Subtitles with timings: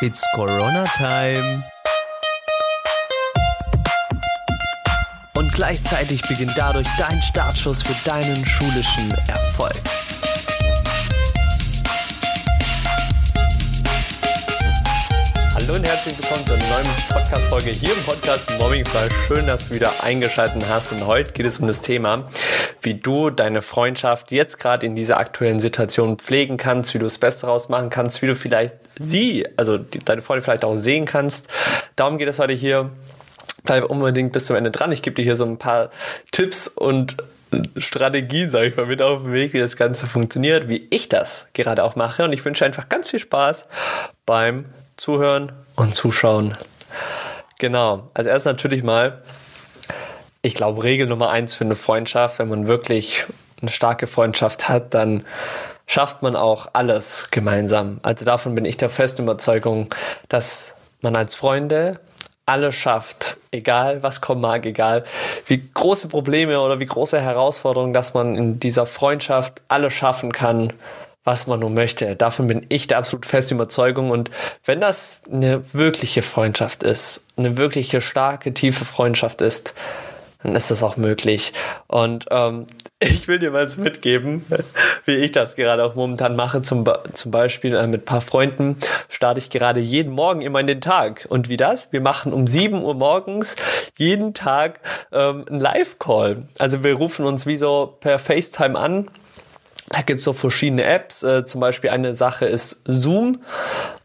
[0.00, 1.64] It's Corona Time.
[5.34, 9.74] Und gleichzeitig beginnt dadurch dein Startschuss für deinen schulischen Erfolg.
[15.68, 19.06] Hallo und herzlich willkommen zu einer neuen Podcast-Folge hier im Podcast Mobbing Frei.
[19.26, 20.92] Schön, dass du wieder eingeschaltet hast.
[20.92, 22.26] Und heute geht es um das Thema,
[22.80, 27.18] wie du deine Freundschaft jetzt gerade in dieser aktuellen Situation pflegen kannst, wie du das
[27.18, 31.48] Beste rausmachen kannst, wie du vielleicht sie, also deine Freunde vielleicht auch sehen kannst.
[31.96, 32.88] Darum geht es heute hier.
[33.62, 34.90] Bleib unbedingt bis zum Ende dran.
[34.90, 35.90] Ich gebe dir hier so ein paar
[36.30, 37.18] Tipps und
[37.76, 41.50] Strategien, sage ich mal, mit auf dem Weg, wie das Ganze funktioniert, wie ich das
[41.52, 42.24] gerade auch mache.
[42.24, 43.66] Und ich wünsche einfach ganz viel Spaß
[44.24, 44.64] beim
[44.98, 46.58] Zuhören und Zuschauen.
[47.58, 48.10] Genau.
[48.14, 49.22] Als erstes natürlich mal,
[50.42, 53.24] ich glaube, Regel Nummer eins für eine Freundschaft, wenn man wirklich
[53.62, 55.24] eine starke Freundschaft hat, dann
[55.86, 57.98] schafft man auch alles gemeinsam.
[58.02, 59.88] Also davon bin ich der festen Überzeugung,
[60.28, 62.00] dass man als Freunde
[62.44, 65.04] alles schafft, egal was kommen mag, egal
[65.46, 70.72] wie große Probleme oder wie große Herausforderungen, dass man in dieser Freundschaft alles schaffen kann,
[71.28, 72.16] was man nur möchte.
[72.16, 74.10] Davon bin ich der absolut festen Überzeugung.
[74.10, 74.30] Und
[74.64, 79.74] wenn das eine wirkliche Freundschaft ist, eine wirkliche starke, tiefe Freundschaft ist,
[80.42, 81.52] dann ist das auch möglich.
[81.86, 82.66] Und ähm,
[82.98, 84.46] ich will dir was mitgeben,
[85.04, 86.62] wie ich das gerade auch momentan mache.
[86.62, 88.78] Zum, zum Beispiel äh, mit paar Freunden
[89.10, 91.26] starte ich gerade jeden Morgen immer in den Tag.
[91.28, 91.92] Und wie das?
[91.92, 93.54] Wir machen um 7 Uhr morgens
[93.98, 94.80] jeden Tag
[95.12, 96.44] ähm, einen Live-Call.
[96.58, 99.10] Also wir rufen uns wie so per FaceTime an
[99.90, 101.22] da gibt's so verschiedene Apps.
[101.22, 103.38] Äh, zum Beispiel eine Sache ist Zoom.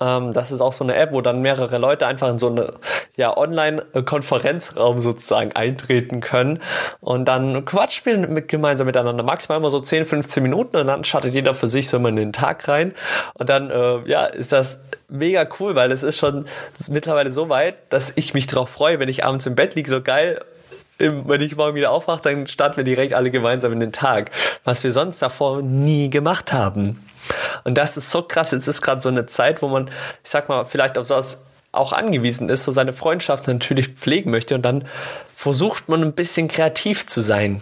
[0.00, 2.74] Ähm, das ist auch so eine App, wo dann mehrere Leute einfach in so eine
[3.16, 6.60] ja, Online-Konferenzraum sozusagen eintreten können
[7.00, 9.22] und dann Quatsch spielen mit, gemeinsam miteinander.
[9.22, 12.16] Maximal immer so 10, 15 Minuten und dann startet jeder für sich so immer in
[12.16, 12.92] den Tag rein.
[13.34, 16.46] Und dann äh, ja, ist das mega cool, weil es ist schon
[16.78, 19.88] ist mittlerweile so weit, dass ich mich darauf freue, wenn ich abends im Bett liege,
[19.88, 20.40] so geil
[20.98, 24.30] wenn ich morgen wieder aufwache, dann starten wir direkt alle gemeinsam in den Tag,
[24.62, 27.04] was wir sonst davor nie gemacht haben.
[27.64, 28.50] Und das ist so krass.
[28.50, 29.86] Jetzt ist gerade so eine Zeit, wo man,
[30.22, 34.54] ich sag mal, vielleicht auf sowas auch angewiesen ist, so seine Freundschaft natürlich pflegen möchte
[34.54, 34.84] und dann
[35.34, 37.60] versucht man ein bisschen kreativ zu sein.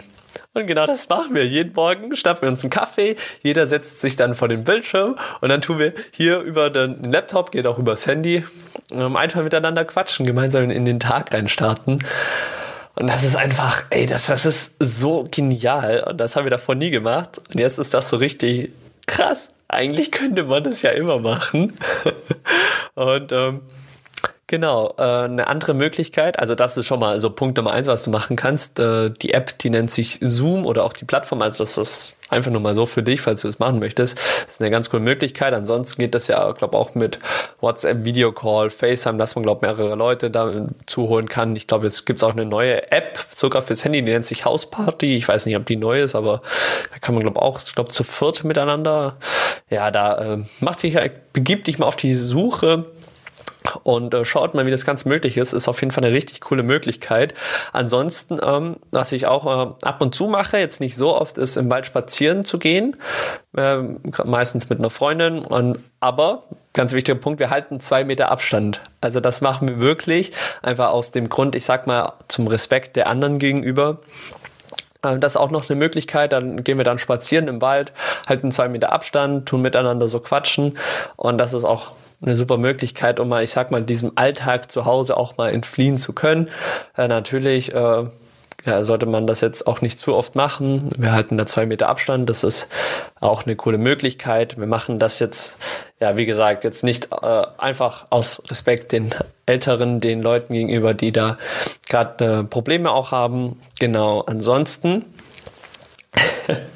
[0.53, 1.45] Und genau das machen wir.
[1.47, 5.49] Jeden Morgen schnappen wir uns einen Kaffee, jeder setzt sich dann vor den Bildschirm und
[5.49, 8.43] dann tun wir hier über den Laptop, geht auch übers Handy,
[8.91, 12.03] einfach miteinander quatschen, gemeinsam in den Tag reinstarten.
[12.95, 16.03] Und das ist einfach, ey, das, das ist so genial.
[16.07, 17.39] Und das haben wir davor nie gemacht.
[17.49, 18.71] Und jetzt ist das so richtig
[19.07, 19.49] krass.
[19.67, 21.73] Eigentlich könnte man das ja immer machen.
[22.95, 23.61] Und ähm,
[24.53, 28.03] Genau, äh, eine andere Möglichkeit, also das ist schon mal so Punkt Nummer eins, was
[28.03, 28.79] du machen kannst.
[28.79, 32.51] Äh, die App, die nennt sich Zoom oder auch die Plattform, also das ist einfach
[32.51, 34.15] nur mal so für dich, falls du das machen möchtest.
[34.15, 35.55] Das ist eine ganz coole Möglichkeit.
[35.55, 37.17] Ansonsten geht das ja, glaube auch mit
[37.61, 41.55] WhatsApp, Videocall, FaceTime, dass man, glaube mehrere Leute da zuholen kann.
[41.55, 44.67] Ich glaube, jetzt gibt's auch eine neue App, sogar fürs Handy, die nennt sich House
[44.67, 45.15] Party.
[45.15, 46.43] Ich weiß nicht, ob die neu ist, aber
[46.91, 49.17] da kann man, glaube auch, ich glaube, zu viert miteinander.
[49.71, 50.95] Ja, da äh, macht dich,
[51.33, 52.85] begib dich mal auf die Suche
[53.83, 55.53] und äh, schaut mal, wie das Ganze möglich ist.
[55.53, 57.33] Ist auf jeden Fall eine richtig coole Möglichkeit.
[57.71, 61.57] Ansonsten, ähm, was ich auch äh, ab und zu mache, jetzt nicht so oft, ist
[61.57, 62.97] im Wald spazieren zu gehen.
[63.55, 65.39] Ähm, meistens mit einer Freundin.
[65.39, 68.81] Und, aber, ganz wichtiger Punkt, wir halten zwei Meter Abstand.
[69.01, 70.31] Also das machen wir wirklich
[70.61, 73.99] einfach aus dem Grund, ich sag mal, zum Respekt der anderen gegenüber.
[75.03, 76.31] Ähm, das ist auch noch eine Möglichkeit.
[76.33, 77.93] Dann gehen wir dann spazieren im Wald,
[78.27, 80.77] halten zwei Meter Abstand, tun miteinander so quatschen.
[81.15, 81.91] Und das ist auch
[82.23, 85.97] eine super Möglichkeit, um mal, ich sag mal, diesem Alltag zu Hause auch mal entfliehen
[85.97, 86.49] zu können.
[86.97, 88.05] Äh, natürlich äh,
[88.65, 90.89] ja, sollte man das jetzt auch nicht zu oft machen.
[90.97, 92.29] Wir halten da zwei Meter Abstand.
[92.29, 92.67] Das ist
[93.19, 94.57] auch eine coole Möglichkeit.
[94.57, 95.57] Wir machen das jetzt,
[95.99, 99.13] ja, wie gesagt, jetzt nicht äh, einfach aus Respekt den
[99.45, 101.37] Älteren, den Leuten gegenüber, die da
[101.89, 103.59] gerade äh, Probleme auch haben.
[103.79, 104.21] Genau.
[104.21, 105.03] Ansonsten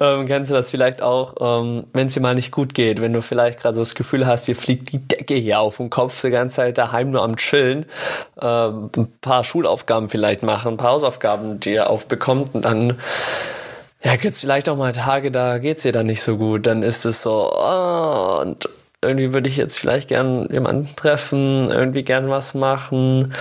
[0.00, 3.12] ähm, kennst du das vielleicht auch, ähm, wenn es dir mal nicht gut geht, wenn
[3.12, 6.22] du vielleicht gerade so das Gefühl hast, hier fliegt die Decke hier auf den Kopf,
[6.22, 7.84] die ganze Zeit daheim nur am Chillen,
[8.40, 12.96] ähm, ein paar Schulaufgaben vielleicht machen, ein paar Hausaufgaben, die ihr aufbekommt und dann
[14.02, 17.04] ja, gibt's vielleicht auch mal Tage, da geht's dir dann nicht so gut, dann ist
[17.04, 18.66] es so, oh, und
[19.02, 23.34] irgendwie würde ich jetzt vielleicht gern jemanden treffen, irgendwie gern was machen.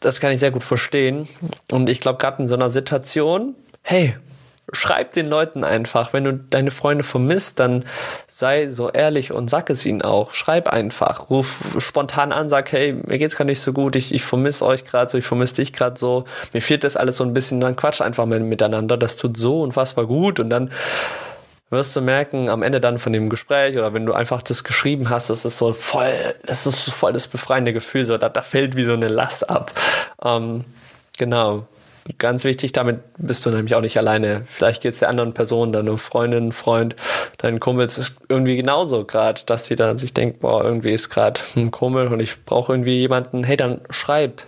[0.00, 1.28] Das kann ich sehr gut verstehen.
[1.70, 4.16] Und ich glaube, gerade in so einer Situation, hey,
[4.72, 7.84] schreib den Leuten einfach, wenn du deine Freunde vermisst, dann
[8.26, 10.32] sei so ehrlich und sag es ihnen auch.
[10.32, 14.24] Schreib einfach, ruf spontan an, sag, hey, mir geht's gerade nicht so gut, ich, ich
[14.24, 17.32] vermisse euch gerade so, ich vermisse dich gerade so, mir fehlt das alles so ein
[17.32, 20.40] bisschen, dann quatsch einfach mal miteinander, das tut so unfassbar gut.
[20.40, 20.70] Und dann
[21.70, 25.10] wirst du merken, am Ende dann von dem Gespräch oder wenn du einfach das geschrieben
[25.10, 28.76] hast, das ist so voll, das ist voll das befreiende Gefühl, so da, da fällt
[28.76, 29.72] wie so eine Last ab.
[30.22, 30.64] Ähm,
[31.18, 31.66] genau.
[32.16, 34.44] Ganz wichtig, damit bist du nämlich auch nicht alleine.
[34.48, 36.96] Vielleicht geht es der anderen Person, deine Freundin, Freund,
[37.36, 41.70] deinen Kumpels irgendwie genauso gerade, dass sie dann sich denkt, boah, irgendwie ist gerade ein
[41.70, 44.46] Kummel und ich brauche irgendwie jemanden, hey, dann schreibt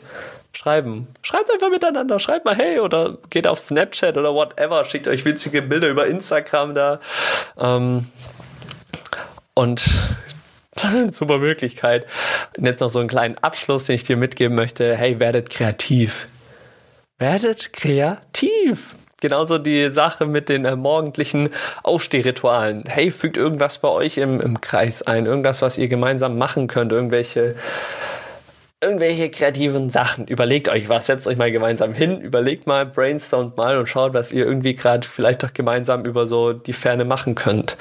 [0.52, 1.06] schreiben.
[1.22, 2.18] Schreibt einfach miteinander.
[2.18, 4.84] Schreibt mal hey oder geht auf Snapchat oder whatever.
[4.84, 7.00] Schickt euch witzige Bilder über Instagram da.
[7.58, 8.06] Ähm,
[9.54, 9.82] und
[11.12, 12.06] super Möglichkeit.
[12.58, 14.96] Und jetzt noch so einen kleinen Abschluss, den ich dir mitgeben möchte.
[14.96, 16.26] Hey, werdet kreativ.
[17.20, 18.96] Werdet kreativ.
[19.20, 21.50] Genauso die Sache mit den äh, morgendlichen
[21.82, 22.84] Aufstehritualen.
[22.86, 25.26] Hey, fügt irgendwas bei euch im, im Kreis ein.
[25.26, 26.92] Irgendwas, was ihr gemeinsam machen könnt.
[26.92, 27.56] Irgendwelche
[28.80, 30.26] irgendwelche kreativen Sachen.
[30.28, 34.32] Überlegt euch was, setzt euch mal gemeinsam hin, überlegt mal, brainstormt mal und schaut, was
[34.32, 37.76] ihr irgendwie gerade vielleicht doch gemeinsam über so die Ferne machen könnt.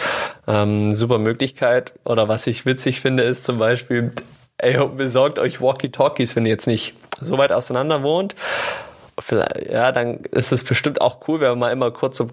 [0.48, 1.94] Ähm, super Möglichkeit.
[2.04, 4.12] Oder was ich witzig finde, ist zum Beispiel,
[4.58, 8.36] ey, besorgt euch Walkie-Talkies, wenn ihr jetzt nicht so weit auseinander wohnt.
[9.72, 12.28] Ja, dann ist es bestimmt auch cool, wenn man mal immer kurz so,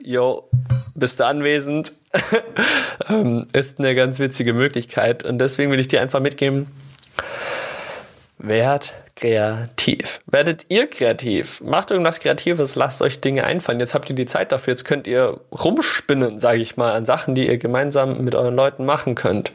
[0.00, 0.48] yo,
[0.94, 1.92] bist du anwesend?
[3.10, 5.24] ähm, ist eine ganz witzige Möglichkeit.
[5.24, 6.68] Und deswegen will ich dir einfach mitgeben,
[8.38, 10.20] Werd kreativ.
[10.26, 11.60] Werdet ihr kreativ.
[11.60, 13.80] Macht irgendwas Kreatives, lasst euch Dinge einfallen.
[13.80, 14.72] Jetzt habt ihr die Zeit dafür.
[14.72, 18.84] Jetzt könnt ihr rumspinnen, sage ich mal, an Sachen, die ihr gemeinsam mit euren Leuten
[18.84, 19.50] machen könnt.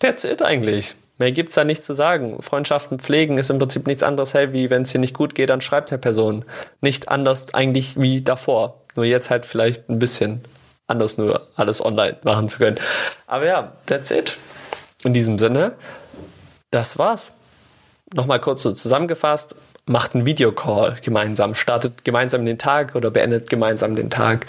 [0.00, 0.96] That's it eigentlich.
[1.18, 2.42] Mehr gibt's da nicht zu sagen.
[2.42, 5.50] Freundschaften pflegen ist im Prinzip nichts anderes, hey, wie wenn es dir nicht gut geht,
[5.50, 6.44] dann schreibt der Person.
[6.80, 8.82] Nicht anders eigentlich wie davor.
[8.96, 10.42] Nur jetzt halt vielleicht ein bisschen
[10.86, 12.78] anders nur alles online machen zu können.
[13.26, 14.36] Aber ja, that's it.
[15.04, 15.72] In diesem Sinne,
[16.70, 17.32] das war's.
[18.14, 19.54] Nochmal kurz so zusammengefasst.
[19.86, 24.46] Macht einen Videocall gemeinsam, startet gemeinsam den Tag oder beendet gemeinsam den Tag.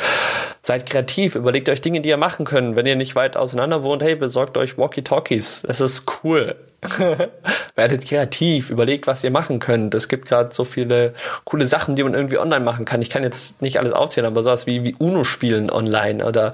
[0.68, 2.76] Seid kreativ, überlegt euch Dinge, die ihr machen könnt.
[2.76, 5.62] Wenn ihr nicht weit auseinander wohnt, hey, besorgt euch Walkie-Talkies.
[5.66, 6.58] Das ist cool.
[7.76, 9.96] Werdet kreativ, überlegt, was ihr machen könnt.
[9.96, 11.14] Es gibt gerade so viele
[11.46, 13.02] coole Sachen, die man irgendwie online machen kann.
[13.02, 16.54] Ich kann jetzt nicht alles aufzählen, aber sowas wie, wie UNO spielen online oder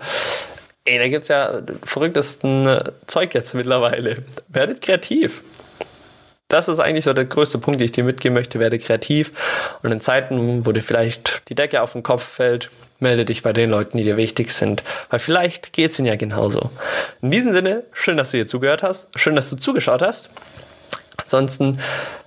[0.86, 4.18] ey, da gibt's ja verrücktesten Zeug jetzt mittlerweile.
[4.48, 5.42] Werdet kreativ
[6.54, 8.60] das ist eigentlich so der größte Punkt, den ich dir mitgeben möchte.
[8.60, 9.32] Werde kreativ
[9.82, 12.70] und in Zeiten, wo dir vielleicht die Decke auf den Kopf fällt,
[13.00, 16.16] melde dich bei den Leuten, die dir wichtig sind, weil vielleicht geht es ihnen ja
[16.16, 16.70] genauso.
[17.22, 20.30] In diesem Sinne, schön, dass du hier zugehört hast, schön, dass du zugeschaut hast.
[21.18, 21.80] Ansonsten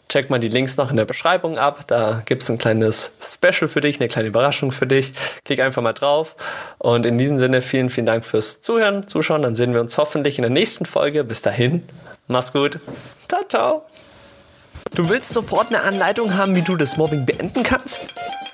[0.08, 1.84] check mal die Links noch in der Beschreibung ab.
[1.87, 5.12] Da gibt es ein kleines Special für dich, eine kleine Überraschung für dich.
[5.44, 6.37] Klick einfach mal drauf.
[6.78, 9.43] Und in diesem Sinne, vielen, vielen Dank fürs Zuhören, Zuschauen.
[9.43, 11.25] Dann sehen wir uns hoffentlich in der nächsten Folge.
[11.25, 11.88] Bis dahin,
[12.28, 12.78] mach's gut.
[13.28, 13.87] Ciao, ciao.
[14.96, 18.00] Du willst sofort eine Anleitung haben, wie du das Mobbing beenden kannst?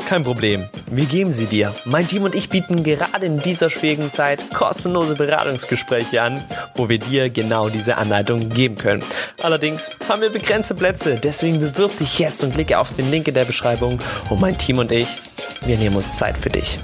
[0.09, 1.73] Kein Problem, wir geben sie dir.
[1.85, 6.45] Mein Team und ich bieten gerade in dieser schwierigen Zeit kostenlose Beratungsgespräche an,
[6.75, 9.05] wo wir dir genau diese Anleitung geben können.
[9.41, 13.35] Allerdings haben wir begrenzte Plätze, deswegen bewirb dich jetzt und klicke auf den Link in
[13.35, 15.07] der Beschreibung und mein Team und ich,
[15.65, 16.81] wir nehmen uns Zeit für dich.